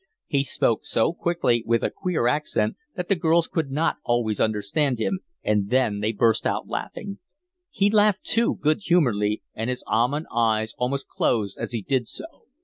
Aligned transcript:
He 0.25 0.43
spoke 0.43 0.83
so 0.83 1.13
quickly, 1.13 1.61
with 1.63 1.83
a 1.83 1.91
queer 1.91 2.25
accent, 2.25 2.75
that 2.95 3.07
the 3.07 3.15
girls 3.15 3.45
could 3.47 3.69
not 3.69 3.97
always 4.03 4.39
understand 4.41 4.97
him, 4.97 5.19
and 5.43 5.69
then 5.69 5.99
they 5.99 6.11
burst 6.11 6.47
out 6.47 6.67
laughing. 6.67 7.19
He 7.69 7.91
laughed 7.91 8.23
too, 8.23 8.55
good 8.63 8.79
humouredly, 8.81 9.43
and 9.53 9.69
his 9.69 9.83
almond 9.85 10.25
eyes 10.33 10.73
almost 10.79 11.07
closed 11.07 11.59
as 11.59 11.71
he 11.71 11.83
did 11.83 12.07
so. 12.07 12.25